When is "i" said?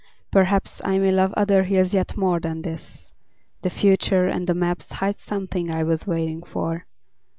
0.83-0.97, 5.69-5.83